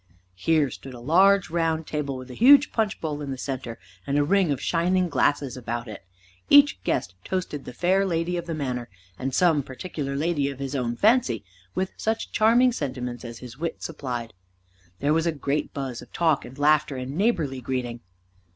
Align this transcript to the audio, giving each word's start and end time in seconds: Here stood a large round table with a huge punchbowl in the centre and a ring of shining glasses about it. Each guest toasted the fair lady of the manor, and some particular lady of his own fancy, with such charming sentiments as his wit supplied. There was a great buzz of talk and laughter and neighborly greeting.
Here 0.33 0.71
stood 0.71 0.95
a 0.95 0.99
large 0.99 1.51
round 1.51 1.85
table 1.85 2.17
with 2.17 2.31
a 2.31 2.33
huge 2.33 2.71
punchbowl 2.71 3.21
in 3.21 3.29
the 3.29 3.37
centre 3.37 3.77
and 4.07 4.17
a 4.17 4.23
ring 4.23 4.49
of 4.49 4.59
shining 4.59 5.09
glasses 5.09 5.55
about 5.55 5.87
it. 5.87 6.03
Each 6.49 6.83
guest 6.83 7.13
toasted 7.23 7.65
the 7.65 7.71
fair 7.73 8.03
lady 8.03 8.35
of 8.35 8.47
the 8.47 8.55
manor, 8.55 8.89
and 9.19 9.31
some 9.31 9.61
particular 9.61 10.15
lady 10.15 10.49
of 10.49 10.57
his 10.57 10.75
own 10.75 10.95
fancy, 10.95 11.43
with 11.75 11.91
such 11.97 12.31
charming 12.31 12.71
sentiments 12.71 13.23
as 13.23 13.37
his 13.45 13.59
wit 13.59 13.83
supplied. 13.83 14.33
There 15.01 15.13
was 15.13 15.27
a 15.27 15.31
great 15.31 15.71
buzz 15.71 16.01
of 16.01 16.11
talk 16.11 16.45
and 16.45 16.57
laughter 16.57 16.95
and 16.95 17.15
neighborly 17.15 17.61
greeting. 17.61 17.99